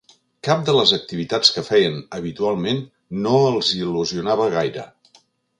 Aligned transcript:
Cap 0.45 0.61
de 0.69 0.73
les 0.77 0.93
activitats 0.97 1.51
que 1.57 1.63
feien 1.67 1.99
habitualment 2.21 2.83
no 3.27 3.37
els 3.53 3.73
il·lusionava 3.85 4.53
gaire. 4.61 4.89